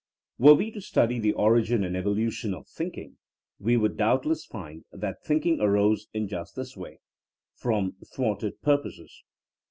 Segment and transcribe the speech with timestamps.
[0.39, 3.17] Were we to study the origin and evolution of thinking,
[3.59, 7.01] we would doubtless find that think ing arose in just this way—
[7.63, 9.21] ^from thwarted pur poses.